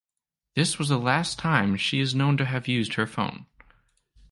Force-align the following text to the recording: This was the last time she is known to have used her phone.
This 0.55 0.79
was 0.79 0.89
the 0.89 0.97
last 0.97 1.37
time 1.37 1.75
she 1.77 1.99
is 1.99 2.15
known 2.15 2.35
to 2.37 2.45
have 2.45 2.67
used 2.67 2.95
her 2.95 3.05
phone. 3.05 3.45